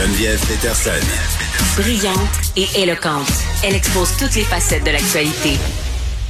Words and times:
Geneviève 0.00 0.40
Peterson. 0.46 0.90
Brillante 1.76 2.16
et 2.56 2.66
éloquente, 2.80 3.30
elle 3.62 3.74
expose 3.74 4.16
toutes 4.16 4.34
les 4.34 4.44
facettes 4.44 4.82
de 4.82 4.92
l'actualité. 4.92 5.58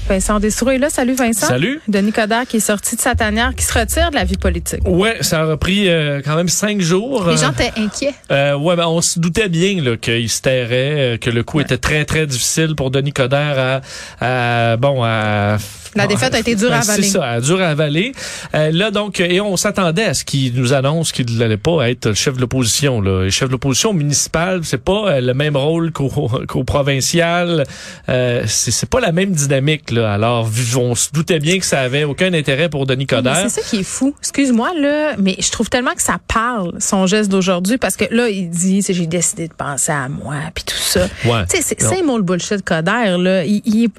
Vincent 0.08 0.40
Dessoureau 0.40 0.72
est 0.72 0.78
là. 0.78 0.90
Salut 0.90 1.14
Vincent. 1.14 1.46
Salut. 1.46 1.80
Denis 1.86 2.10
Coderre 2.10 2.48
qui 2.48 2.56
est 2.56 2.60
sorti 2.60 2.96
de 2.96 3.00
sa 3.00 3.14
tanière, 3.14 3.54
qui 3.54 3.62
se 3.62 3.72
retire 3.78 4.10
de 4.10 4.16
la 4.16 4.24
vie 4.24 4.36
politique. 4.36 4.80
Ouais, 4.84 5.18
ça 5.20 5.42
a 5.42 5.56
pris 5.56 5.88
euh, 5.88 6.20
quand 6.24 6.34
même 6.34 6.48
cinq 6.48 6.80
jours. 6.80 7.28
Les 7.28 7.36
gens 7.36 7.52
étaient 7.52 7.70
inquiets. 7.76 8.14
Euh, 8.32 8.56
ouais, 8.56 8.74
ben, 8.74 8.88
on 8.88 9.00
se 9.02 9.20
doutait 9.20 9.48
bien 9.48 9.80
là, 9.80 9.96
qu'il 9.96 10.28
se 10.28 10.42
tairait, 10.42 11.14
euh, 11.14 11.16
que 11.16 11.30
le 11.30 11.44
coup 11.44 11.60
était 11.60 11.78
très, 11.78 12.04
très 12.04 12.26
difficile 12.26 12.74
pour 12.74 12.90
Denis 12.90 13.12
Coderre 13.12 13.80
à, 14.20 14.72
à 14.72 14.76
bon, 14.78 15.04
à 15.04 15.58
la 15.94 16.06
défaite 16.06 16.34
a 16.34 16.38
été 16.38 16.54
dure 16.54 16.72
à 16.72 16.78
avaler. 16.78 17.02
C'est 17.02 17.18
ça, 17.18 17.40
dure 17.40 17.60
à 17.60 17.68
avaler. 17.68 18.12
Euh, 18.54 18.70
là, 18.72 18.90
donc, 18.90 19.20
et 19.20 19.40
on 19.40 19.56
s'attendait 19.56 20.04
à 20.04 20.14
ce 20.14 20.24
qu'il 20.24 20.54
nous 20.54 20.72
annonce 20.72 21.12
qu'il 21.12 21.36
n'allait 21.36 21.56
pas 21.56 21.90
être 21.90 22.12
chef 22.12 22.36
de 22.36 22.40
l'opposition. 22.40 23.00
Le 23.00 23.30
chef 23.30 23.48
de 23.48 23.52
l'opposition 23.52 23.92
municipale, 23.92 24.60
c'est 24.64 24.82
pas 24.82 25.08
euh, 25.08 25.20
le 25.20 25.34
même 25.34 25.56
rôle 25.56 25.92
qu'au 25.92 26.08
qu'au 26.48 26.64
provincial. 26.64 27.64
Euh, 28.08 28.44
c'est 28.46 28.88
pas 28.88 29.00
la 29.00 29.12
même 29.12 29.32
dynamique. 29.32 29.90
Là. 29.90 30.12
Alors, 30.12 30.48
on 30.76 30.94
se 30.94 31.10
doutait 31.12 31.40
bien 31.40 31.58
que 31.58 31.66
ça 31.66 31.80
avait 31.80 32.04
aucun 32.04 32.32
intérêt 32.32 32.68
pour 32.68 32.86
Denis 32.86 33.06
Coderre. 33.06 33.48
C'est 33.48 33.60
ça 33.60 33.62
qui 33.62 33.80
est 33.80 33.84
fou. 33.84 34.14
Excuse-moi, 34.20 34.70
là, 34.78 35.14
mais 35.18 35.36
je 35.38 35.50
trouve 35.50 35.68
tellement 35.68 35.94
que 35.94 36.02
ça 36.02 36.18
parle, 36.28 36.74
son 36.78 37.06
geste 37.06 37.30
d'aujourd'hui, 37.30 37.78
parce 37.78 37.96
que 37.96 38.04
là, 38.10 38.28
il 38.28 38.48
dit, 38.48 38.84
j'ai 38.88 39.06
décidé 39.06 39.48
de 39.48 39.54
penser 39.54 39.92
à 39.92 40.08
moi, 40.08 40.36
puis 40.54 40.64
tout 40.64 40.76
ça. 40.76 41.08
Ouais. 41.24 41.44
Tu 41.48 41.60
sais, 41.60 41.76
c'est 41.78 42.02
mon 42.02 42.18
bullshit 42.20 42.62
Coderre, 42.62 43.18
là. 43.18 43.44
Il, 43.44 43.62
il, 43.64 43.90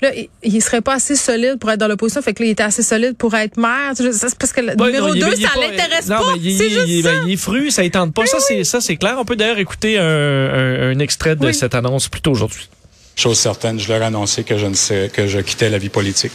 là, 0.00 0.10
il 0.42 0.62
serait 0.62 0.80
pas 0.80 0.94
assez 0.94 1.16
solide 1.24 1.56
pour 1.58 1.70
être 1.70 1.80
dans 1.80 1.88
l'opposition. 1.88 2.22
Fait 2.22 2.34
que 2.34 2.42
là, 2.42 2.48
il 2.48 2.52
était 2.52 2.62
assez 2.62 2.82
solide 2.82 3.16
pour 3.16 3.34
être 3.34 3.56
maire. 3.56 3.92
C'est 3.94 4.38
parce 4.38 4.52
que 4.52 4.60
le 4.60 4.74
numéro 4.74 5.14
2, 5.14 5.20
ça 5.36 5.48
l'intéresse 5.60 6.06
pas. 6.08 6.20
il, 6.40 6.56
c'est 6.56 6.70
juste 6.70 6.84
il, 6.88 7.02
ça. 7.02 7.10
il 7.26 7.32
est 7.32 7.36
fru, 7.36 7.70
ça 7.70 7.82
ne 7.82 7.88
tente 7.88 8.12
pas. 8.14 8.26
ça, 8.26 8.38
c'est 8.40 8.64
ça, 8.64 8.80
c'est 8.80 8.96
clair. 8.96 9.16
On 9.18 9.24
peut 9.24 9.36
d'ailleurs 9.36 9.58
écouter 9.58 9.98
un, 9.98 10.04
un, 10.04 10.90
un 10.92 10.98
extrait 10.98 11.36
de 11.36 11.46
Oui. 11.46 11.54
cette 11.54 11.74
annonce 11.74 12.08
plus 12.08 12.20
tôt 12.20 12.32
aujourd'hui. 12.32 12.68
Chose 13.16 13.38
certaine, 13.38 13.78
je 13.78 13.88
leur 13.88 14.02
ai 14.02 14.06
annoncé 14.06 14.42
que 14.44 14.58
je 14.58 14.66
ne 14.66 14.74
sais, 14.74 15.10
que 15.12 15.26
je 15.26 15.38
quittais 15.38 15.70
la 15.70 15.78
vie 15.78 15.88
politique. 15.88 16.32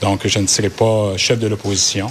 Donc, 0.00 0.26
je 0.26 0.38
ne 0.38 0.46
serai 0.46 0.70
pas 0.70 1.12
chef 1.16 1.38
de 1.38 1.46
l'opposition. 1.46 2.08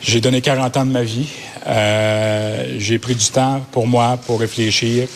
J'ai 0.00 0.20
donné 0.20 0.40
40 0.40 0.76
ans 0.76 0.86
de 0.86 0.92
ma 0.92 1.02
vie. 1.02 1.28
Euh, 1.66 2.74
j'ai 2.78 2.98
pris 2.98 3.14
du 3.14 3.26
temps 3.26 3.64
pour 3.72 3.86
moi, 3.86 4.18
pour 4.26 4.40
réfléchir. 4.40 5.08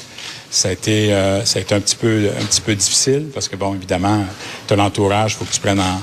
Ça 0.54 0.68
a 0.68 0.72
été, 0.72 1.14
euh, 1.14 1.42
ça 1.46 1.58
a 1.58 1.62
été 1.62 1.74
un 1.74 1.80
petit 1.80 1.96
peu, 1.96 2.28
un 2.38 2.44
petit 2.44 2.60
peu 2.60 2.74
difficile 2.74 3.30
parce 3.32 3.48
que 3.48 3.56
bon, 3.56 3.74
évidemment, 3.74 4.22
tu 4.66 4.74
as 4.74 4.76
l'entourage, 4.76 5.32
il 5.32 5.36
faut 5.38 5.44
que 5.46 5.52
tu 5.52 5.60
prennes 5.60 5.80
en 5.80 5.98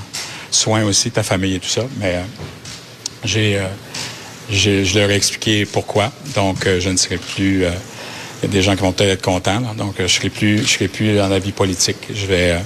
soin 0.50 0.82
aussi 0.82 1.12
ta 1.12 1.22
famille 1.22 1.54
et 1.54 1.60
tout 1.60 1.68
ça. 1.68 1.82
Mais 2.00 2.16
euh, 2.16 2.22
j'ai, 3.24 3.58
euh, 3.58 3.68
je 4.50 4.98
leur 4.98 5.08
ai 5.08 5.14
expliqué 5.14 5.66
pourquoi. 5.66 6.10
Donc, 6.34 6.66
euh, 6.66 6.80
je 6.80 6.90
ne 6.90 6.96
serai 6.96 7.16
plus. 7.18 7.64
euh, 7.64 7.70
il 8.42 8.46
y 8.46 8.50
a 8.50 8.52
des 8.52 8.62
gens 8.62 8.74
qui 8.74 8.80
vont 8.82 8.90
peut-être 8.92 9.10
être 9.10 9.22
contents. 9.22 9.60
là. 9.60 9.72
Donc, 9.76 10.00
euh, 10.00 10.08
je 10.08 10.14
serai 10.16 10.30
plus, 10.30 10.58
je 10.66 10.66
serai 10.68 10.88
plus 10.88 11.14
dans 11.14 11.28
la 11.28 11.38
vie 11.38 11.52
politique. 11.52 11.98
Je 12.12 12.26
vais, 12.26 12.58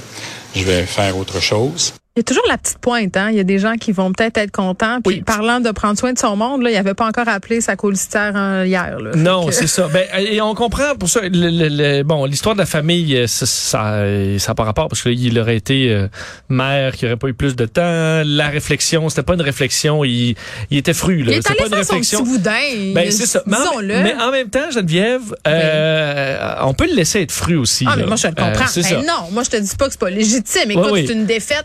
je 0.56 0.62
vais 0.64 0.86
faire 0.86 1.18
autre 1.18 1.38
chose. 1.42 1.92
Il 2.16 2.20
y 2.20 2.22
a 2.22 2.22
toujours 2.22 2.44
la 2.48 2.56
petite 2.58 2.78
pointe, 2.78 3.16
hein. 3.16 3.30
Il 3.32 3.36
y 3.36 3.40
a 3.40 3.42
des 3.42 3.58
gens 3.58 3.74
qui 3.74 3.90
vont 3.90 4.12
peut-être 4.12 4.38
être 4.38 4.52
contents. 4.52 5.00
Puis 5.04 5.16
Oui. 5.16 5.22
parlant 5.22 5.58
de 5.58 5.68
prendre 5.72 5.98
soin 5.98 6.12
de 6.12 6.18
son 6.20 6.36
monde, 6.36 6.62
là, 6.62 6.70
il 6.70 6.76
avait 6.76 6.94
pas 6.94 7.06
encore 7.08 7.26
appelé 7.28 7.60
sa 7.60 7.74
colistière 7.74 8.36
hein, 8.36 8.64
hier. 8.64 9.00
Là. 9.00 9.16
Non, 9.16 9.46
que- 9.46 9.52
c'est 9.52 9.66
ça. 9.66 9.88
Ben, 9.92 10.04
et 10.16 10.40
on 10.40 10.54
comprend 10.54 10.94
pour 10.96 11.08
ça. 11.08 11.22
Le, 11.22 11.28
le- 11.50 11.68
le- 11.68 12.02
bon, 12.04 12.24
l'histoire 12.26 12.54
de 12.54 12.60
la 12.60 12.66
famille, 12.66 13.16
euh, 13.16 13.26
ça, 13.26 13.46
ça, 13.46 14.04
ça 14.38 14.50
n'a 14.52 14.54
pas 14.54 14.62
rapport 14.62 14.86
parce 14.86 15.02
qu'il 15.02 15.36
aurait 15.40 15.56
été 15.56 15.90
euh, 15.90 16.06
maire, 16.48 16.94
qui 16.94 17.04
aurait 17.04 17.16
pas 17.16 17.26
eu 17.26 17.34
plus 17.34 17.56
de 17.56 17.66
temps. 17.66 18.22
La 18.24 18.46
réflexion, 18.46 19.08
c'était 19.08 19.24
pas 19.24 19.34
une 19.34 19.42
réflexion. 19.42 20.04
Il, 20.04 20.36
il 20.70 20.78
était 20.78 20.94
fru. 20.94 21.16
Là. 21.24 21.32
Il 21.32 21.38
est 21.38 21.50
allé 21.50 21.58
pas 21.58 21.64
une 21.66 21.70
faire 21.74 21.84
son 21.84 21.92
réflexion. 21.94 22.20
petit 22.22 22.30
boudin. 22.30 22.92
Ben, 22.94 23.10
c'est 23.10 23.26
ça. 23.26 23.42
Mais 23.46 23.56
en, 23.56 23.60
Disons-le. 23.60 24.02
mais 24.04 24.14
en 24.22 24.30
même 24.30 24.50
temps, 24.50 24.70
Geneviève, 24.70 25.34
euh, 25.48 26.54
on 26.62 26.74
peut 26.74 26.86
le 26.86 26.94
laisser 26.94 27.22
être 27.22 27.32
fru 27.32 27.56
aussi. 27.56 27.84
Ah, 27.88 27.94
mais 27.96 28.02
là. 28.02 28.06
moi, 28.06 28.14
je 28.16 28.28
le 28.28 28.34
Euh, 28.38 28.50
comprends. 28.52 28.68
c'est 28.68 28.82
Ben 28.88 29.00
non, 29.04 29.32
moi, 29.32 29.42
je 29.42 29.50
te 29.50 29.56
dis 29.56 29.74
pas 29.76 29.86
que 29.86 29.90
c'est 29.94 29.98
pas 30.00 30.10
légitime. 30.10 30.70
Écoute, 30.70 30.90
Oui, 30.92 31.06
c'est 31.08 31.12
une 31.12 31.26
défaite 31.26 31.64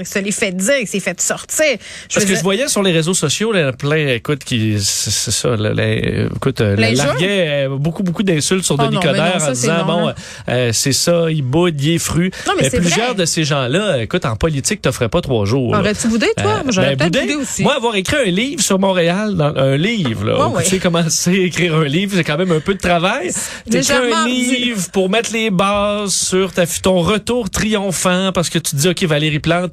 Il 0.00 0.06
se 0.06 0.18
l'est 0.18 0.30
fait 0.32 0.52
dire, 0.52 0.78
il 0.80 0.86
s'est 0.86 1.00
fait 1.00 1.20
sortir. 1.20 1.64
Je 2.08 2.14
Parce 2.14 2.24
que 2.24 2.30
dire- 2.30 2.38
je 2.38 2.42
voyais 2.42 2.68
sur 2.68 2.82
les 2.82 2.92
réseaux 2.92 3.14
sociaux, 3.14 3.52
là, 3.52 3.72
plein, 3.72 4.08
écoute, 4.08 4.44
qui, 4.44 4.76
c'est 4.80 5.30
ça, 5.30 5.56
là, 5.56 5.72
là, 5.74 5.92
écoute, 6.34 6.60
euh, 6.60 6.76
larguait 6.76 7.66
euh, 7.66 7.76
beaucoup, 7.76 8.02
beaucoup 8.02 8.22
d'insultes 8.22 8.64
sur 8.64 8.76
Oh 8.78 8.82
Denis 8.82 8.94
non, 8.96 9.00
Coderre 9.00 9.34
non, 9.34 9.40
ça, 9.40 9.48
en 9.48 9.52
disant, 9.52 9.78
non, 9.78 9.84
bon, 10.06 10.12
euh, 10.48 10.70
c'est 10.72 10.92
ça, 10.92 11.26
il 11.30 11.42
boude, 11.42 11.80
il 11.80 11.94
est 11.94 11.98
fru. 11.98 12.30
Non, 12.46 12.52
mais 12.60 12.68
plusieurs 12.70 13.08
vrai. 13.08 13.14
de 13.16 13.24
ces 13.24 13.44
gens-là, 13.44 14.02
écoute, 14.02 14.24
en 14.24 14.36
politique, 14.36 14.82
t'offrais 14.82 15.08
pas 15.08 15.20
trois 15.20 15.44
jours. 15.44 15.72
Aurais-tu 15.72 16.08
boudé, 16.08 16.26
toi? 16.36 16.46
Euh, 16.46 16.62
Moi, 16.64 16.72
j'aurais 16.72 16.96
ben, 16.96 17.10
peut-être 17.10 17.26
boudé. 17.28 17.36
aussi. 17.36 17.62
Moi, 17.62 17.74
avoir 17.74 17.94
écrit 17.96 18.16
un 18.26 18.30
livre 18.30 18.62
sur 18.62 18.78
Montréal, 18.78 19.34
dans, 19.36 19.54
un 19.56 19.76
livre, 19.76 20.24
là, 20.26 20.38
Ouais, 20.38 20.50
tu 20.50 20.56
ouais. 20.56 20.64
sais 20.64 20.78
comment 20.78 21.04
c'est 21.08 21.34
écrire 21.34 21.74
un 21.74 21.84
livre, 21.84 22.12
c'est 22.16 22.24
quand 22.24 22.38
même 22.38 22.52
un 22.52 22.60
peu 22.60 22.74
de 22.74 22.80
travail. 22.80 23.30
T'écris 23.70 23.92
un 23.92 24.26
livre 24.26 24.90
pour 24.92 25.10
mettre 25.10 25.32
les 25.32 25.50
bases 25.50 26.14
sur 26.14 26.52
ta, 26.52 26.64
ton 26.66 27.00
retour 27.00 27.50
triomphant 27.50 28.30
parce 28.32 28.48
que 28.50 28.58
tu 28.58 28.72
te 28.72 28.76
dis, 28.76 28.88
OK, 28.88 29.02
Valérie 29.04 29.38
Plante, 29.38 29.67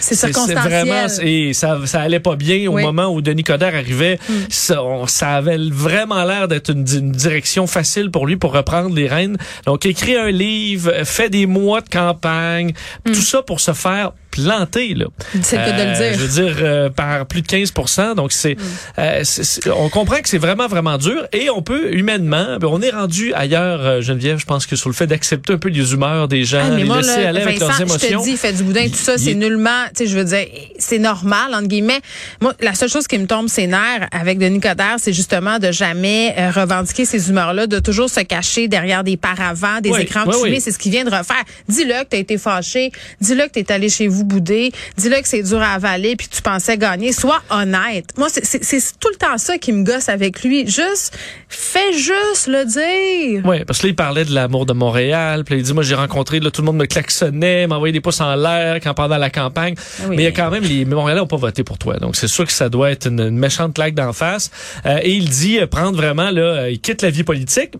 c'est 0.00 0.30
vraiment, 0.68 1.06
et 1.22 1.52
ça, 1.52 1.78
ça 1.84 2.00
allait 2.00 2.20
pas 2.20 2.36
bien 2.36 2.68
au 2.70 2.74
Oui. 2.74 2.82
Moment 2.82 3.08
où 3.12 3.20
Denis 3.20 3.44
Coderre 3.44 3.74
arrivait. 3.74 4.18
Ça, 4.48 4.82
on- 4.82 5.06
ça 5.06 5.34
avait 5.36 5.58
vraiment 5.70 6.24
l'air 6.24 6.48
d'être 6.48 6.70
une, 6.70 6.86
une 6.88 7.12
direction 7.12 7.66
facile 7.66 8.10
pour 8.10 8.26
lui 8.26 8.36
pour 8.36 8.52
reprendre 8.52 8.94
les 8.94 9.08
rênes. 9.08 9.36
Donc, 9.66 9.86
écrit 9.86 10.16
un 10.16 10.30
livre, 10.30 10.92
fait 11.04 11.30
des 11.30 11.46
mois 11.46 11.80
de 11.80 11.88
campagne, 11.88 12.72
Hmm. 13.06 13.12
tout 13.12 13.20
ça 13.22 13.42
pour 13.42 13.60
se 13.60 13.72
faire 13.72 14.12
planter, 14.30 14.94
là. 14.94 15.06
C'est 15.42 15.56
cas 15.56 15.72
de 15.72 15.82
le 15.90 15.96
dire. 15.96 16.18
Je 16.18 16.24
veux 16.24 16.42
dire, 16.46 16.56
euh, 16.62 16.90
par 16.90 17.26
plus 17.26 17.42
de 17.42 17.46
15 17.46 17.72
Donc, 18.16 18.32
c'est, 18.32 18.54
Hmm. 18.54 18.58
euh, 18.98 19.20
c'est- 19.24 19.44
c'est- 19.44 19.70
on 19.70 19.88
comprend 19.88 20.16
que 20.20 20.28
c'est 20.28 20.38
vraiment, 20.38 20.66
vraiment 20.68 20.98
dur 20.98 21.26
et 21.32 21.50
on 21.50 21.62
peut, 21.62 21.92
humainement, 21.94 22.56
ben, 22.60 22.68
on 22.70 22.80
est 22.82 22.90
rendu 22.90 23.32
ailleurs, 23.34 23.80
euh, 23.84 24.00
Geneviève, 24.00 24.38
je 24.38 24.46
pense 24.46 24.66
que 24.66 24.76
sur 24.76 24.88
le 24.88 24.94
fait 24.94 25.06
d'accepter 25.06 25.52
un 25.54 25.58
peu 25.58 25.68
les 25.68 25.92
humeurs 25.92 26.28
des 26.28 26.44
gens, 26.44 26.62
Ah, 26.72 26.76
les 26.76 26.84
moi, 26.84 26.98
laisser 26.98 27.24
aller 27.24 27.40
avec 27.42 27.58
leurs 27.60 27.72
je 27.72 27.82
émotions. 27.82 28.20
te 28.20 28.24
dis, 28.24 28.36
fait 28.36 28.52
du 28.52 28.62
boudin, 28.62 28.88
tout 28.88 28.94
ça, 28.96 29.18
c'est 29.18 29.34
nullement, 29.34 29.84
tu 29.96 30.04
sais, 30.04 30.06
je 30.10 30.16
veux 30.18 30.24
dire, 30.24 30.46
c'est 30.78 30.98
normal, 30.98 31.54
entre 31.54 31.68
guillemets. 31.68 32.00
Moi, 32.40 32.54
la 32.60 32.74
seule 32.74 32.88
chose 32.90 33.06
qui 33.06 33.18
me 33.18 33.26
tombe 33.26 33.48
ses 33.48 33.66
nerfs 33.66 34.08
avec 34.12 34.38
Denis 34.38 34.60
Coderre, 34.60 34.96
c'est 34.98 35.12
justement 35.12 35.58
de 35.58 35.72
jamais 35.72 36.34
euh, 36.38 36.50
revendiquer 36.50 37.04
ces 37.04 37.28
humeurs-là, 37.30 37.66
de 37.66 37.78
toujours 37.78 38.10
se 38.10 38.20
cacher 38.20 38.68
derrière 38.68 39.04
des 39.04 39.16
paravents, 39.16 39.80
des 39.80 39.90
Oui, 39.90 40.02
écrans 40.02 40.24
oui, 40.26 40.34
oui. 40.42 40.60
C'est 40.60 40.72
ce 40.72 40.78
qu'il 40.78 40.92
vient 40.92 41.04
de 41.04 41.10
refaire. 41.10 41.42
Dis-le 41.68 42.04
que 42.04 42.08
t'as 42.10 42.18
été 42.18 42.38
fâché, 42.38 42.92
dis-le 43.20 43.44
que 43.46 43.52
t'es 43.52 43.72
allé 43.72 43.88
chez 43.88 44.06
vous 44.08 44.19
bouder, 44.24 44.72
dis-le 44.96 45.20
que 45.20 45.28
c'est 45.28 45.42
dur 45.42 45.60
à 45.62 45.72
avaler 45.74 46.16
puis 46.16 46.28
tu 46.28 46.42
pensais 46.42 46.76
gagner. 46.78 47.12
Sois 47.12 47.42
honnête. 47.50 48.06
Moi, 48.16 48.28
c'est- 48.30 48.98
tout 49.00 49.08
le 49.10 49.16
temps 49.16 49.38
ça 49.38 49.58
qui 49.58 49.72
me 49.72 49.84
gosse 49.84 50.08
avec 50.08 50.42
lui. 50.42 50.66
Juste, 50.66 51.16
fais 51.48 51.92
juste 51.92 52.46
le 52.48 52.64
dire. 52.64 53.42
Oui, 53.44 53.64
parce 53.64 53.80
que 53.80 53.86
là, 53.86 53.90
il 53.90 53.96
parlait 53.96 54.24
de 54.24 54.34
l'amour 54.34 54.66
de 54.66 54.72
Montréal. 54.72 55.44
Puis 55.44 55.56
il 55.56 55.62
dit, 55.62 55.72
moi, 55.72 55.82
j'ai 55.82 55.94
rencontré, 55.94 56.40
là, 56.40 56.50
tout 56.50 56.62
le 56.62 56.66
monde 56.66 56.76
me 56.76 56.86
klaxonnait, 56.86 57.66
m'envoyait 57.66 57.92
des 57.92 58.00
pouces 58.00 58.20
en 58.20 58.34
l'air 58.34 58.76
quand 58.82 58.94
pendant 58.94 59.18
la 59.18 59.30
campagne. 59.30 59.74
Ah 59.78 60.02
Oui, 60.08 60.16
mais 60.16 60.22
il 60.22 60.24
y 60.24 60.28
a 60.28 60.32
quand 60.32 60.50
même, 60.50 60.62
les 60.64 60.84
Montréalais 60.84 61.20
n'ont 61.20 61.26
pas 61.26 61.36
voté 61.36 61.64
pour 61.64 61.78
toi. 61.78 61.96
Donc, 61.98 62.16
c'est 62.16 62.28
sûr 62.28 62.44
que 62.46 62.52
ça 62.52 62.68
doit 62.68 62.90
être 62.90 63.06
une, 63.06 63.20
une 63.20 63.38
méchante 63.38 63.74
claque 63.74 63.94
d'en 63.94 64.12
face. 64.12 64.50
Euh, 64.86 64.98
et 65.02 65.10
il 65.12 65.28
dit 65.28 65.58
euh, 65.58 65.66
prendre 65.66 65.96
vraiment, 65.96 66.30
là, 66.30 66.40
euh, 66.42 66.70
il 66.70 66.80
quitte 66.80 67.02
la 67.02 67.10
vie 67.10 67.24
politique. 67.24 67.74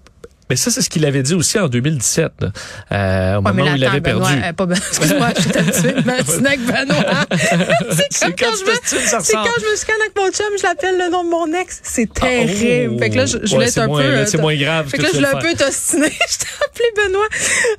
Mais 0.51 0.57
ça, 0.57 0.71
c'est 0.71 0.83
ce 0.83 0.91
qu'il 0.91 1.07
avait 1.07 1.23
dit 1.23 1.35
aussi 1.35 1.59
en 1.59 1.69
2017, 1.69 2.33
là, 2.41 2.49
euh, 2.93 3.37
au 3.37 3.43
Ouais, 3.43 3.53
moment 3.53 3.73
où 3.73 3.77
il 3.77 3.85
avait 3.85 4.01
Benoît, 4.01 4.29
perdu. 4.29 4.43
euh, 4.45 4.53
pas 4.53 4.67
excuse-moi, 4.75 5.29
je 5.37 5.41
suis 5.43 5.57
habituée 5.57 5.95
avec 6.45 6.61
Benoît. 6.67 7.25
c'est 8.11 8.37
quand 8.37 8.51
quand 8.51 8.57
je 8.57 8.65
me, 8.71 9.21
c'est 9.23 9.33
quand 9.35 9.45
je 9.59 9.65
me 9.65 10.03
avec 10.03 10.17
mon 10.17 10.31
chum, 10.31 10.47
je 10.59 10.63
l'appelle 10.63 10.99
le 10.99 11.11
nom 11.11 11.25
de 11.25 11.31
mon 11.31 11.53
ex. 11.55 11.81
C'est 11.83 12.13
terrible. 12.13 12.95
Oh. 12.97 12.99
fait 12.99 13.11
que 13.11 13.17
là, 13.17 13.27
je, 13.27 13.39
voulais 13.47 13.67
être 13.67 13.73
c'est 13.73 13.81
un 13.81 13.87
moins- 13.87 14.03
peu. 14.03 14.09
euh, 14.09 14.27
c'est 14.27 14.39
moins 14.39 14.57
grave 14.57 14.89
Fait 14.89 14.97
que 14.99 15.03
que 15.03 15.07
là, 15.07 15.13
je 15.15 15.21
de 15.21 15.25
un 15.27 15.39
peu 15.41 15.55
tostiné. 15.55 16.09
je 16.31 16.39
t'ai 16.39 16.47
appelé 16.65 17.07
Benoît. 17.09 17.27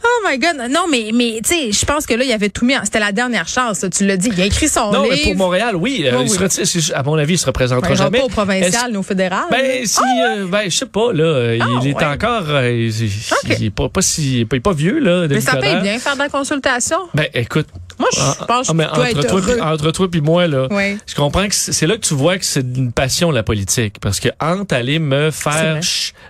Oh 0.03 0.27
my 0.27 0.37
God. 0.39 0.69
Non, 0.71 0.85
mais, 0.89 1.11
mais, 1.13 1.39
tu 1.43 1.49
sais, 1.53 1.71
je 1.71 1.85
pense 1.85 2.05
que 2.05 2.13
là, 2.13 2.23
il 2.23 2.31
avait 2.31 2.49
tout 2.49 2.65
mis 2.65 2.75
en, 2.77 2.83
c'était 2.85 2.99
la 2.99 3.11
dernière 3.11 3.47
chance, 3.47 3.81
là, 3.81 3.89
tu 3.89 4.05
l'as 4.05 4.17
dit. 4.17 4.29
Il 4.33 4.41
a 4.41 4.45
écrit 4.45 4.67
son 4.69 4.91
Non, 4.91 5.03
livre. 5.03 5.15
mais 5.15 5.23
pour 5.23 5.35
Montréal, 5.35 5.75
oui. 5.75 6.03
euh, 6.05 6.17
Oui, 6.19 6.31
il 6.39 6.65
c'est- 6.65 6.93
à 6.93 7.03
mon 7.03 7.15
avis, 7.17 7.33
il 7.33 7.37
se 7.37 7.45
représentera 7.45 7.89
Ben, 7.89 7.95
jamais. 7.97 8.19
pas 8.19 8.25
au 8.25 8.29
provincial, 8.29 8.91
ni 8.91 8.97
au 8.97 9.03
fédéral. 9.03 9.45
Ben, 9.51 9.85
si, 9.85 9.99
euh, 9.99 10.45
ben, 10.47 10.69
je 10.69 10.77
sais 10.77 10.85
pas, 10.85 11.11
là. 11.13 11.55
il 11.55 11.87
est 11.89 11.93
ouais. 11.95 12.05
encore, 12.05 12.43
euh, 12.61 12.71
il, 12.71 13.03
il- 13.05 13.11
Ok. 13.31 13.55
il 13.59 13.65
est 13.65 13.69
pas, 13.69 13.89
pas 13.89 14.01
si, 14.01 14.41
il 14.41 14.41
est 14.41 14.59
pas, 14.59 14.73
vieux, 14.73 14.99
là. 14.99 15.27
mais 15.29 15.41
ça 15.41 15.57
paye 15.57 15.81
bien 15.81 15.99
faire 15.99 16.13
de 16.13 16.19
la 16.19 16.29
consultation. 16.29 16.97
Ben, 17.13 17.27
écoute. 17.33 17.67
Moi, 18.01 18.09
je 18.13 18.19
ah, 18.19 18.45
pense 18.47 18.69
ah, 18.69 18.71
que 18.71 18.77
mais 18.77 18.87
tu 18.87 18.93
dois 18.95 19.03
entre 19.03 19.19
être 19.19 19.27
toi, 19.27 19.39
heureux. 19.39 19.61
entre 19.61 19.91
toi 19.91 20.09
puis 20.09 20.21
moi, 20.21 20.47
là. 20.47 20.67
Oui. 20.71 20.97
Je 21.05 21.13
comprends 21.13 21.47
que 21.47 21.53
c'est 21.53 21.85
là 21.85 21.95
que 21.95 22.01
tu 22.01 22.15
vois 22.15 22.39
que 22.39 22.45
c'est 22.45 22.61
une 22.61 22.91
passion, 22.91 23.29
la 23.29 23.43
politique. 23.43 23.99
Parce 24.01 24.19
que 24.19 24.29
entre 24.39 24.75
aller 24.75 24.97
me 24.97 25.29
faire 25.29 25.79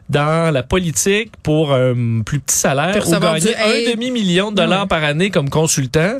dans 0.10 0.54
la 0.54 0.64
politique 0.64 1.32
pour 1.44 1.74
un 1.74 2.22
plus 2.26 2.40
petit 2.40 2.58
salaire 2.58 3.08
ou 3.08 3.12
gagner 3.20 3.40
du 3.40 3.50
un 3.56 3.92
demi-million 3.92 4.52
de 4.52 4.58
dollars 4.58 4.88
par 4.88 5.04
année 5.04 5.30
comme 5.30 5.50
consultant, 5.50 6.20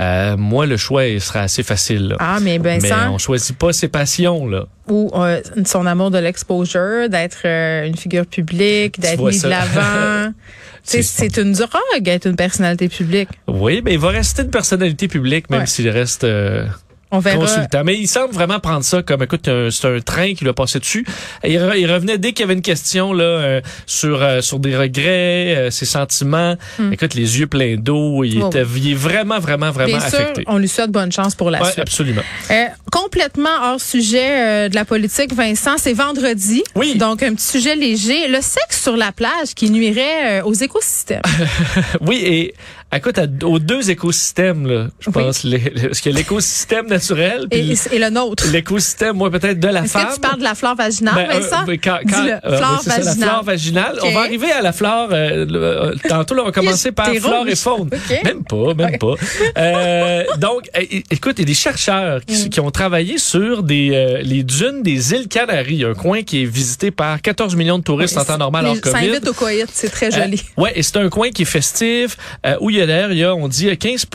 euh, 0.00 0.36
moi, 0.36 0.66
le 0.66 0.76
choix 0.76 1.04
il 1.04 1.20
sera 1.20 1.40
assez 1.40 1.62
facile. 1.62 2.08
Là. 2.08 2.16
Ah, 2.18 2.38
mais 2.40 2.58
mais 2.58 2.78
Vincent. 2.78 3.14
on 3.14 3.18
choisit 3.18 3.56
pas 3.56 3.72
ses 3.72 3.88
passions, 3.88 4.48
là. 4.48 4.64
ou 4.88 5.10
euh, 5.14 5.40
son 5.64 5.86
amour 5.86 6.10
de 6.10 6.18
l'exposure, 6.18 7.08
d'être 7.08 7.42
euh, 7.44 7.86
une 7.86 7.96
figure 7.96 8.26
publique, 8.26 8.98
d'être 8.98 9.22
mis 9.22 9.34
ça. 9.34 9.46
de 9.46 9.50
l'avant. 9.50 10.32
C'est- 10.82 11.36
une 11.38 11.52
drogue, 11.52 12.06
être 12.06 12.26
une 12.26 12.36
personnalité 12.36 12.88
publique. 12.88 13.28
Oui, 13.46 13.80
mais 13.84 13.92
il 13.94 13.98
va 13.98 14.08
rester 14.10 14.42
une 14.42 14.50
personnalité 14.50 15.08
publique, 15.08 15.48
même 15.50 15.60
Ouais. 15.60 15.66
s'il 15.66 15.88
reste 15.88 16.24
euh, 16.24 16.66
On 17.12 17.18
verra. 17.20 17.38
consultant. 17.38 17.82
Mais 17.84 17.96
il 17.98 18.08
semble 18.08 18.32
vraiment 18.34 18.58
prendre 18.58 18.82
ça 18.84 19.02
comme, 19.02 19.22
écoute, 19.22 19.46
un- 19.46 19.70
c'est 19.70 19.86
un 19.86 20.00
train 20.00 20.34
qui 20.34 20.42
lui 20.44 20.50
a 20.50 20.54
passé 20.54 20.78
dessus. 20.80 21.06
Il, 21.44 21.56
re- 21.58 21.78
il 21.78 21.90
revenait 21.92 22.18
dès 22.18 22.32
qu'il 22.32 22.40
y 22.40 22.44
avait 22.44 22.54
une 22.54 22.62
question 22.62 23.12
là 23.12 23.22
euh, 23.24 23.60
sur 23.86 24.20
euh, 24.22 24.40
sur 24.40 24.58
des 24.58 24.76
regrets, 24.76 25.54
euh, 25.56 25.70
ses 25.70 25.84
sentiments. 25.86 26.56
Écoute, 26.90 27.14
les 27.14 27.38
yeux 27.38 27.46
pleins 27.46 27.76
d'eau. 27.76 28.24
Il 28.24 28.38
Hmm. 28.38 28.42
Oh. 28.44 28.48
était, 28.48 28.64
il 28.76 28.90
est 28.92 28.94
vraiment, 28.94 29.38
vraiment, 29.38 29.70
vraiment 29.70 29.98
Bien 29.98 30.08
sûr, 30.08 30.18
affecté. 30.18 30.44
on 30.46 30.58
lui 30.58 30.68
souhaite 30.68 30.90
bonne 30.90 31.12
chance 31.12 31.34
pour 31.34 31.50
la 31.50 31.60
Ouais, 31.60 31.66
suite. 31.66 31.78
absolument. 31.80 32.22
Euh, 32.50 32.64
complètement 32.90 33.50
hors 33.62 33.80
sujet 33.80 34.64
euh, 34.64 34.68
de 34.70 34.74
la 34.74 34.84
politique, 34.84 35.34
Vincent, 35.34 35.76
c'est 35.78 35.92
vendredi. 35.92 36.62
Oui. 36.74 36.94
Donc, 36.96 37.22
un 37.22 37.34
petit 37.34 37.46
sujet 37.46 37.76
léger. 37.76 38.28
Le 38.28 38.40
sexe 38.40 38.82
sur 38.82 38.96
la 38.96 39.12
plage 39.12 39.54
qui 39.54 39.70
nuirait 39.70 40.40
euh, 40.40 40.44
aux 40.44 40.54
écosystèmes. 40.54 41.22
Oui, 42.00 42.20
et 42.24 42.54
écoute, 42.96 43.18
à- 43.18 43.26
aux 43.46 43.58
deux 43.58 43.90
écosystèmes, 43.90 44.66
là, 44.66 44.86
je 45.00 45.08
Oui. 45.08 45.12
pense, 45.14 45.44
les- 45.44 45.58
les- 45.58 45.88
parce 45.88 46.00
qu'il 46.00 46.12
y 46.12 46.14
a 46.14 46.18
l'écosystème 46.18 46.86
naturel, 46.88 47.46
et, 47.50 47.72
et 47.92 47.98
le 47.98 48.10
nôtre. 48.10 48.46
l'écosystème, 48.52 49.16
moi, 49.16 49.30
peut-être 49.30 49.58
de 49.60 49.68
la 49.68 49.80
Est-ce 49.82 49.92
femme. 49.92 50.08
que 50.08 50.14
tu 50.14 50.20
parles 50.20 50.38
de 50.38 50.44
la 50.44 50.54
flore 50.54 50.74
vaginale, 50.76 51.14
Ben, 51.14 51.28
euh, 51.36 51.40
Vincent? 51.40 51.64
ben, 51.64 51.78
quand- 51.82 51.98
euh, 52.44 52.56
flore 52.58 52.82
ça, 52.82 52.96
vaginale. 52.96 53.18
la 53.20 53.26
flore 53.26 53.42
vaginale. 53.44 53.98
On 54.02 54.10
va 54.12 54.20
arriver 54.20 54.50
à 54.52 54.62
la 54.62 54.72
flore. 54.72 55.08
euh, 55.12 55.44
le- 55.46 55.62
euh, 55.62 55.94
tantôt, 56.08 56.34
là, 56.34 56.42
on 56.42 56.46
va 56.46 56.52
commencer 56.52 56.92
par 56.92 57.06
flore 57.14 57.40
rouge. 57.40 57.50
et 57.50 57.56
faune. 57.56 57.90
Même 58.24 58.44
pas, 58.44 58.74
même 58.74 58.98
pas. 58.98 59.14
Euh, 59.58 60.24
donc, 60.38 60.68
é- 60.74 61.02
écoute, 61.10 61.34
il 61.38 61.40
y 61.40 61.42
a 61.42 61.46
des 61.46 61.54
chercheurs 61.54 62.18
Mm. 62.20 62.24
qui, 62.32 62.50
qui 62.50 62.60
ont 62.60 62.70
travaillé 62.70 63.18
sur 63.18 63.62
des 63.62 63.90
euh, 63.92 64.20
les 64.22 64.42
dunes 64.42 64.82
des 64.82 65.12
îles 65.12 65.28
Canaries, 65.28 65.84
un 65.84 65.94
coin 65.94 66.22
qui 66.22 66.42
est 66.42 66.46
visité 66.46 66.90
par 66.90 67.20
14 67.20 67.54
millions 67.56 67.78
de 67.78 67.84
touristes 67.84 68.16
en 68.18 68.24
temps 68.24 68.38
normal 68.38 68.66
hors 68.66 68.74
Les- 68.74 68.80
Ça 68.80 68.92
COVID. 68.98 69.10
invite 69.10 69.28
au 69.28 69.32
coït, 69.32 69.66
c'est 69.72 69.90
très 69.90 70.10
joli. 70.10 70.42
Euh, 70.58 70.62
ouais, 70.62 70.72
et 70.74 70.82
c'est 70.82 70.96
un 70.98 71.08
coin 71.08 71.30
qui 71.30 71.42
est 71.42 71.46
festif, 71.46 72.16
euh, 72.46 72.56
où 72.60 72.70
il 72.70 72.76
y 72.76 72.80
a 72.81 72.81
d'ailleurs, 72.86 73.12
il 73.12 73.18
y 73.18 73.24
a, 73.24 73.34
on 73.34 73.48
dit, 73.48 73.68
euh, 73.68 73.74
15 73.76 74.06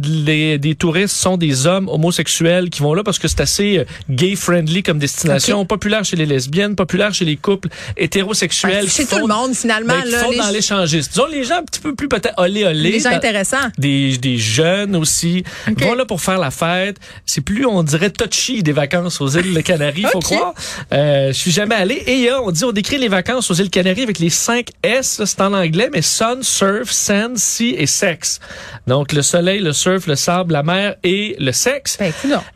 des, 0.00 0.58
des 0.58 0.74
touristes 0.74 1.14
sont 1.16 1.36
des 1.36 1.66
hommes 1.66 1.88
homosexuels 1.88 2.70
qui 2.70 2.80
vont 2.80 2.94
là 2.94 3.02
parce 3.02 3.18
que 3.18 3.28
c'est 3.28 3.40
assez 3.40 3.78
euh, 3.78 3.84
gay-friendly 4.10 4.82
comme 4.82 4.98
destination, 4.98 5.64
populaire 5.66 6.04
chez 6.04 6.16
les 6.16 6.26
lesbiennes, 6.26 6.76
populaire 6.76 7.12
chez 7.14 7.24
les 7.24 7.36
couples 7.36 7.68
hétérosexuels. 7.96 8.84
Ben, 8.84 8.88
chez 8.90 9.06
tout 9.06 9.18
le 9.18 9.26
monde, 9.26 9.54
finalement. 9.54 9.94
ben, 9.94 10.02
qui 10.02 10.10
là, 10.10 10.18
font 10.18 10.30
les, 10.30 10.38
dans 10.38 10.50
l'échangiste. 10.50 11.12
Disons, 11.12 11.26
les 11.30 11.44
gens 11.44 11.56
un 11.56 11.62
petit 11.64 11.80
peu 11.80 11.94
plus 11.94 12.08
peut-être 12.08 12.34
olé 12.38 12.64
olé. 12.64 12.92
les 12.92 13.00
gens 13.00 13.10
dans- 13.10 13.16
intéressants. 13.16 13.56
des, 13.78 14.16
des 14.18 14.38
jeunes 14.38 14.96
aussi. 14.96 15.44
Ok. 15.68 15.74
Ils 15.78 15.84
vont 15.84 15.94
là 15.94 16.04
pour 16.04 16.20
faire 16.20 16.38
la 16.38 16.50
fête. 16.50 16.96
C'est 17.26 17.40
plus, 17.40 17.66
on 17.66 17.82
dirait, 17.82 18.10
touchy 18.10 18.62
des 18.62 18.72
vacances 18.72 19.20
aux 19.20 19.28
îles 19.28 19.62
Canaries, 19.62 20.02
faut 20.12 20.18
Ok. 20.20 20.24
croire. 20.24 20.54
Euh, 20.92 21.28
je 21.28 21.38
suis 21.38 21.50
jamais 21.50 21.74
allé. 21.74 21.94
Et 22.06 22.14
il 22.14 22.20
y 22.20 22.28
a, 22.28 22.40
on 22.42 22.50
dit, 22.50 22.64
on 22.64 22.72
décrit 22.72 22.98
les 22.98 23.08
vacances 23.08 23.50
aux 23.50 23.54
îles 23.54 23.70
Canaries 23.70 24.02
avec 24.02 24.18
les 24.18 24.30
5 24.30 24.68
S, 24.82 25.20
c'est 25.24 25.40
en 25.40 25.52
anglais, 25.52 25.88
mais 25.92 26.02
sun, 26.02 26.42
surf, 26.42 26.90
sand, 26.90 27.36
sea 27.36 27.69
et 27.76 27.86
sex. 27.86 28.40
Donc, 28.86 29.12
le 29.12 29.22
soleil, 29.22 29.60
le 29.60 29.72
surf, 29.72 30.06
le 30.06 30.16
sable, 30.16 30.52
la 30.52 30.62
mer 30.62 30.96
et 31.02 31.36
le 31.38 31.52
sexe. 31.52 31.96
Ben. 31.98 32.12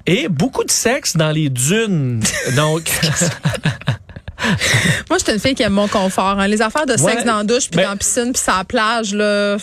Et 0.06 0.28
beaucoup 0.28 0.64
de 0.64 0.70
sexe 0.70 1.16
dans 1.16 1.30
les 1.30 1.48
dunes. 1.50 2.22
Donc, 2.56 2.82
Moi, 5.10 5.18
je 5.18 5.24
suis 5.24 5.32
une 5.32 5.40
fille 5.40 5.54
qui 5.54 5.62
aime 5.62 5.72
mon 5.72 5.88
confort. 5.88 6.38
hein. 6.40 6.46
Les 6.46 6.62
affaires 6.62 6.86
de 6.86 6.96
sexe 6.96 7.02
Ouais. 7.02 7.24
dans 7.24 7.38
la 7.38 7.44
douche, 7.44 7.68
puis 7.70 7.76
Ben- 7.78 7.84
dans 7.84 7.90
la 7.90 7.96
piscine, 7.96 8.32
puis 8.32 8.42
sur 8.42 8.54
la 8.56 8.64
plage, 8.64 9.14
là. 9.14 9.56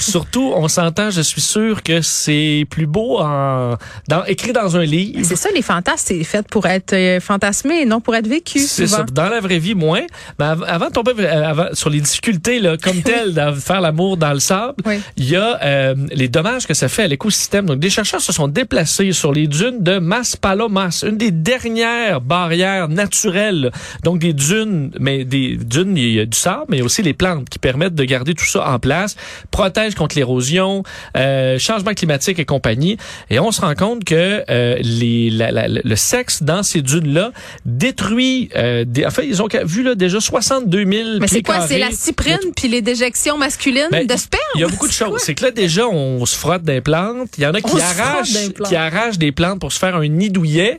surtout, 0.00 0.52
on 0.54 0.68
s'entend, 0.68 1.10
je 1.10 1.20
suis 1.22 1.40
sûr 1.40 1.82
que 1.82 2.00
c'est 2.02 2.66
plus 2.70 2.86
beau 2.86 3.18
en, 3.20 3.76
dans, 4.08 4.24
écrit 4.24 4.52
dans 4.52 4.76
un 4.76 4.84
livre. 4.84 5.20
C'est 5.24 5.36
ça, 5.36 5.48
les 5.54 5.62
fantasmes, 5.62 6.04
c'est 6.06 6.24
fait 6.24 6.46
pour 6.48 6.66
être 6.66 6.92
euh, 6.92 7.20
fantasmé, 7.20 7.84
non 7.84 8.00
pour 8.00 8.14
être 8.14 8.26
vécu, 8.28 8.58
C'est 8.60 8.86
ça. 8.86 9.04
Dans 9.12 9.28
la 9.28 9.40
vraie 9.40 9.58
vie, 9.58 9.74
moins. 9.74 10.02
Mais 10.38 10.44
av- 10.44 10.64
avant 10.66 10.86
de 10.88 10.92
tomber 10.92 11.12
euh, 11.18 11.44
avant- 11.50 11.68
sur 11.74 11.90
les 11.90 12.00
difficultés 12.00 12.60
là, 12.60 12.76
comme 12.76 13.00
telles 13.02 13.34
de 13.34 13.52
faire 13.52 13.80
l'amour 13.80 14.16
dans 14.16 14.32
le 14.32 14.40
sable, 14.40 14.74
Oui. 14.84 15.00
il 15.16 15.28
y 15.28 15.36
a 15.36 15.58
euh, 15.62 15.94
les 16.12 16.28
dommages 16.28 16.66
que 16.66 16.74
ça 16.74 16.88
fait 16.88 17.02
à 17.04 17.08
l'écosystème. 17.08 17.66
Donc, 17.66 17.78
des 17.78 17.90
chercheurs 17.90 18.20
se 18.20 18.32
sont 18.32 18.48
déplacés 18.48 19.12
sur 19.12 19.32
les 19.32 19.46
dunes 19.46 19.82
de 19.82 19.98
Maspalomas, 19.98 21.04
une 21.06 21.16
des 21.16 21.30
dernières 21.30 22.20
barrières 22.20 22.88
naturelles. 22.88 23.60
là. 23.62 23.70
Donc, 24.16 24.22
des 24.22 24.32
dunes, 24.32 24.90
mais 24.98 25.24
des 25.24 25.56
dunes, 25.56 25.96
il 25.96 26.12
y 26.14 26.20
a 26.20 26.24
du 26.26 26.36
sable, 26.38 26.64
mais 26.68 26.80
aussi 26.80 27.02
les 27.02 27.12
plantes 27.12 27.48
qui 27.50 27.58
permettent 27.58 27.94
de 27.94 28.04
garder 28.04 28.32
tout 28.34 28.46
ça 28.46 28.66
en 28.70 28.78
place, 28.78 29.14
protègent 29.50 29.94
contre 29.94 30.16
l'érosion, 30.16 30.82
euh, 31.16 31.58
changement 31.58 31.92
climatique 31.92 32.38
et 32.38 32.44
compagnie. 32.46 32.96
Et 33.30 33.38
on 33.38 33.52
se 33.52 33.60
rend 33.60 33.74
compte 33.74 34.04
que 34.04 34.42
euh, 34.48 34.76
les, 34.80 35.28
la- 35.30 35.50
la- 35.52 35.68
le 35.68 35.96
sexe 35.96 36.42
dans 36.42 36.62
ces 36.62 36.80
dunes-là 36.82 37.32
détruit... 37.66 38.48
Euh, 38.56 38.84
des, 38.86 39.04
en 39.04 39.10
fait, 39.10 39.26
ils 39.26 39.42
ont 39.42 39.48
vu 39.64 39.82
là, 39.82 39.94
déjà 39.94 40.20
62 40.20 40.78
000 40.90 41.08
Mais 41.20 41.28
c'est 41.28 41.42
quoi? 41.42 41.60
C'est 41.66 41.78
la 41.78 41.90
cyprine 41.90 42.38
puis 42.56 42.68
les 42.68 42.80
déjections 42.82 43.36
masculines 43.36 43.88
Ben, 43.90 44.06
de 44.06 44.16
sperme? 44.16 44.42
Il 44.54 44.60
y 44.62 44.64
a 44.64 44.68
beaucoup 44.68 44.88
de 44.88 44.92
choses. 44.92 45.20
C'est 45.20 45.34
que 45.34 45.44
là, 45.44 45.50
déjà, 45.50 45.86
on 45.86 46.24
se 46.24 46.36
frotte 46.36 46.62
des 46.62 46.80
plantes. 46.80 47.28
Il 47.38 47.44
y 47.44 47.46
en 47.46 47.52
a 47.54 47.60
qui 47.60 47.70
On 47.74 47.78
arrachent, 47.78 48.30
qui 48.64 48.76
arrachent 48.76 49.18
des 49.18 49.32
plantes 49.32 49.60
pour 49.60 49.72
se 49.72 49.78
faire 49.78 49.96
un 49.96 50.06
nid 50.08 50.30
douillet, 50.30 50.78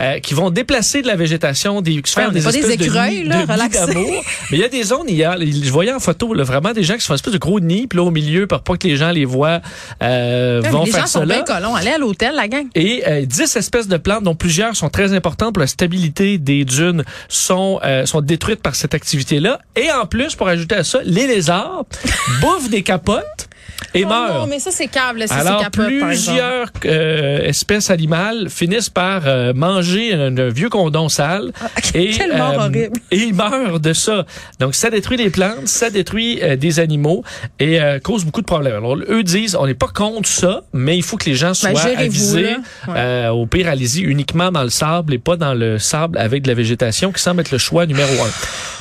euh, 0.00 0.20
qui 0.20 0.34
vont 0.34 0.50
déplacer 0.50 1.02
de 1.02 1.06
la 1.06 1.16
végétation, 1.16 1.80
des, 1.82 1.92
se 1.92 1.96
Ouais, 1.96 2.02
faire 2.22 2.28
on 2.28 2.32
des 2.32 2.42
pas 2.42 2.52
des 2.52 2.75
de 2.76 3.28
là, 3.28 3.40
de. 3.40 3.94
Mais 4.50 4.58
il 4.58 4.58
y 4.58 4.64
a 4.64 4.68
des 4.68 4.82
zones, 4.82 5.06
il 5.08 5.16
y 5.16 5.24
a, 5.24 5.36
je 5.38 5.70
voyais 5.70 5.92
en 5.92 6.00
photo, 6.00 6.34
là, 6.34 6.44
vraiment 6.44 6.72
des 6.72 6.82
gens 6.82 6.94
qui 6.94 7.00
se 7.00 7.06
font 7.06 7.14
une 7.14 7.16
espèce 7.16 7.32
de 7.32 7.38
gros 7.38 7.60
nid, 7.60 7.86
puis 7.86 7.98
là, 7.98 8.04
au 8.04 8.10
milieu, 8.10 8.46
pour 8.46 8.60
pas 8.60 8.76
que 8.76 8.86
les 8.86 8.96
gens 8.96 9.10
les 9.10 9.24
voient, 9.24 9.60
euh, 10.02 10.62
Ouais, 10.62 10.68
vont 10.70 10.84
les 10.84 10.90
faire 10.90 11.02
gens 11.02 11.06
sont 11.06 11.26
bien 11.26 11.42
colons. 11.42 11.74
Allez 11.74 11.90
à 11.90 11.98
l'hôtel, 11.98 12.34
la 12.34 12.48
gang. 12.48 12.66
Et 12.74 13.02
euh, 13.06 13.24
10 13.24 13.56
espèces 13.56 13.88
de 13.88 13.96
plantes, 13.96 14.24
dont 14.24 14.34
plusieurs 14.34 14.74
sont 14.76 14.88
très 14.88 15.12
importantes 15.12 15.54
pour 15.54 15.60
la 15.60 15.66
stabilité 15.66 16.38
des 16.38 16.64
dunes, 16.64 17.04
sont, 17.28 17.80
euh, 17.84 18.06
sont 18.06 18.20
détruites 18.20 18.62
par 18.62 18.74
cette 18.74 18.94
activité-là. 18.94 19.60
Et 19.76 19.90
en 19.92 20.06
plus, 20.06 20.34
pour 20.34 20.48
ajouter 20.48 20.76
à 20.76 20.84
ça, 20.84 21.00
les 21.04 21.26
lézards 21.26 21.84
bouffent 22.40 22.70
des 22.70 22.82
capotes 22.82 23.48
et 23.94 24.04
Oh 24.04 24.08
meurent. 24.08 24.40
non, 24.40 24.46
mais 24.46 24.58
ça, 24.58 24.70
c'est 24.70 24.86
cave, 24.88 25.16
là, 25.16 25.26
si 25.26 25.34
c'est 25.34 25.40
Alors, 25.40 25.60
capote, 25.60 25.74
par 25.74 25.86
exemple. 25.86 26.06
plusieurs 26.08 26.70
euh, 26.86 27.38
espèces 27.42 27.90
animales 27.90 28.48
finissent 28.50 28.90
par 28.90 29.22
euh, 29.26 29.52
manger 29.54 30.12
un, 30.14 30.36
un 30.36 30.48
vieux 30.48 30.68
condom 30.68 31.08
sale. 31.08 31.52
et, 31.52 31.60
Ah, 31.60 31.68
euh, 31.96 32.12
quelle 32.16 32.36
mort 32.36 32.54
horrible. 32.58 33.00
Et 33.10 33.16
ils 33.18 33.34
meurent 33.34 33.80
de 33.80 33.92
ça. 33.92 34.26
Donc, 34.60 34.74
ça 34.74 34.90
détruit 34.90 35.16
les 35.16 35.30
plantes, 35.30 35.66
ça 35.66 35.90
détruit 35.90 36.40
euh, 36.42 36.56
des 36.56 36.80
animaux 36.80 37.22
et 37.58 37.80
euh, 37.80 37.98
cause 38.00 38.24
beaucoup 38.24 38.40
de 38.42 38.46
problèmes. 38.46 38.74
Alors, 38.76 38.96
eux 39.08 39.22
disent, 39.22 39.56
on 39.58 39.66
n'est 39.66 39.74
pas 39.74 39.88
contre 39.88 40.28
ça, 40.28 40.62
mais 40.72 40.96
il 40.96 41.02
faut 41.02 41.16
que 41.16 41.26
les 41.28 41.34
gens 41.34 41.54
soient 41.54 41.72
Ben, 41.72 41.96
avisés. 41.98 42.56
Ouais. 42.88 42.94
Euh, 42.96 43.28
au 43.30 43.46
pire, 43.46 43.68
allez-y 43.68 44.00
uniquement 44.02 44.50
dans 44.52 44.62
le 44.62 44.70
sable 44.70 45.14
et 45.14 45.18
pas 45.18 45.36
dans 45.36 45.54
le 45.54 45.78
sable 45.78 46.18
avec 46.18 46.42
de 46.42 46.48
la 46.48 46.54
végétation 46.54 47.12
qui 47.12 47.22
semble 47.22 47.40
être 47.40 47.50
le 47.50 47.58
choix 47.58 47.86
numéro 47.86 48.12
un. 48.22 48.30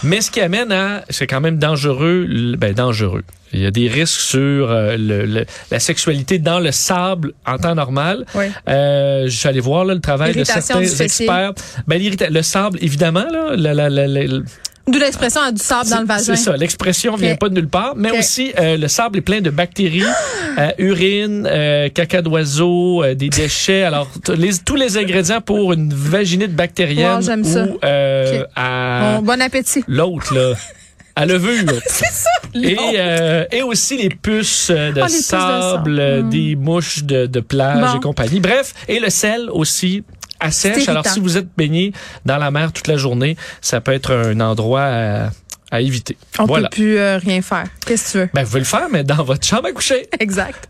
Mais 0.03 0.21
ce 0.21 0.29
qui 0.31 0.41
amène 0.41 0.71
à, 0.71 1.03
c'est 1.09 1.27
quand 1.27 1.41
même 1.41 1.57
dangereux, 1.57 2.25
ben 2.57 2.73
dangereux. 2.73 3.23
Il 3.55 3.63
y 3.63 3.65
a 3.65 3.71
des 3.71 3.87
risques 3.87 4.19
sur 4.19 4.69
euh, 4.69 4.97
le, 4.97 5.25
le- 5.25 5.45
la 5.71 5.79
sexualité 5.79 6.39
dans 6.39 6.59
le 6.59 6.71
sable 6.71 7.31
en 7.47 7.57
temps 7.57 7.75
normal. 7.75 8.25
Oui. 8.35 8.45
Euh, 8.67 9.25
je 9.27 9.35
suis 9.35 9.47
allé 9.47 9.59
voir 9.61 9.85
là, 9.85 9.93
le 9.93 10.01
travail 10.01 10.33
de 10.33 10.43
certains 10.43 10.81
experts. 10.83 11.53
Ben, 11.87 12.01
le 12.29 12.41
sable, 12.41 12.77
évidemment, 12.81 13.25
là, 13.31 13.55
la, 13.55 13.73
la, 13.73 13.89
la, 13.89 14.07
la- 14.07 14.39
D'où 14.87 14.99
l'expression 14.99 15.41
a 15.41 15.51
du 15.51 15.63
sable 15.63 15.89
dans 15.89 16.01
le 16.01 16.05
vagin. 16.05 16.21
c'est 16.23 16.35
ça, 16.35 16.55
l'expression 16.55 17.15
vient 17.15 17.33
Ok. 17.33 17.39
pas 17.39 17.49
de 17.49 17.55
nulle 17.55 17.67
part, 17.69 17.93
mais 17.95 18.11
aussi 18.19 18.53
euh, 18.59 18.77
le 18.77 18.87
sable 18.87 19.17
est 19.17 19.21
plein 19.21 19.41
de 19.41 19.49
bactéries, 19.49 20.03
euh, 20.59 20.69
urine, 20.77 21.47
euh, 21.51 21.89
caca 21.89 22.21
d'oiseau, 22.21 23.03
euh, 23.03 23.15
des 23.15 23.29
déchets. 23.29 23.81
Alors 23.81 24.07
les, 24.37 24.51
tous 24.63 24.75
les 24.75 24.97
ingrédients 24.97 25.41
pour 25.41 25.73
une 25.73 25.91
vaginite 25.91 26.53
bactérienne 26.55 27.15
Wow, 27.15 27.21
j'aime 27.21 27.43
ça. 27.43 27.63
ou 27.63 27.79
euh, 27.83 28.41
Ok. 28.43 28.47
à 28.55 29.13
Bon, 29.15 29.21
bon 29.23 29.41
appétit. 29.41 29.83
l'autre 29.87 30.35
là. 30.35 30.53
À 31.15 31.25
levure. 31.25 31.71
Et, 32.55 32.75
Non. 32.75 32.91
euh, 32.95 33.45
et 33.51 33.63
aussi 33.63 33.97
les 33.97 34.07
puces 34.09 34.69
euh, 34.69 34.93
de 34.93 35.01
Ah, 35.01 35.07
les 35.07 35.11
puces 35.13 35.17
de 35.17 35.37
sable, 35.37 35.99
euh, 35.99 36.21
Mm. 36.23 36.29
des 36.29 36.55
mouches 36.55 37.03
de, 37.03 37.25
de 37.25 37.39
plage 37.41 37.81
Bon. 37.91 37.97
et 37.97 37.99
compagnie. 38.01 38.39
Bref, 38.39 38.73
et 38.87 38.99
le 38.99 39.09
sel 39.09 39.49
aussi 39.51 40.03
à 40.39 40.51
sèche. 40.51 40.87
Alors 40.87 41.05
si 41.05 41.19
vous 41.19 41.35
êtes 41.37 41.47
baigné 41.57 41.91
dans 42.25 42.37
la 42.37 42.51
mer 42.51 42.71
toute 42.71 42.87
la 42.87 42.95
journée, 42.95 43.35
ça 43.61 43.81
peut 43.81 43.91
être 43.93 44.13
un 44.13 44.39
endroit 44.39 44.83
à, 44.83 45.29
à 45.71 45.81
éviter. 45.81 46.15
On 46.39 46.45
voilà. 46.45 46.69
peut 46.69 46.75
plus 46.75 46.97
euh, 46.97 47.17
rien 47.17 47.41
faire. 47.41 47.65
Qu'est-ce 47.85 48.05
que 48.05 48.11
tu 48.11 48.17
veux? 48.19 48.29
Ben, 48.33 48.43
vous 48.43 48.47
pouvez 48.49 48.59
le 48.61 48.65
faire, 48.65 48.87
mais 48.89 49.03
dans 49.03 49.23
votre 49.23 49.45
chambre 49.45 49.65
à 49.67 49.71
coucher. 49.73 50.07
Exact. 50.19 50.69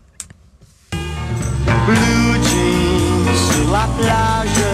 Blue 1.86 1.96
jeans 2.42 3.34
sur 3.62 3.70
la 3.72 3.88
plage, 3.96 4.64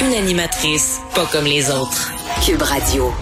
Une 0.00 0.14
animatrice 0.14 1.00
pas 1.14 1.26
comme 1.26 1.44
les 1.44 1.70
autres. 1.70 2.12
Cube 2.44 2.62
Radio. 2.62 3.12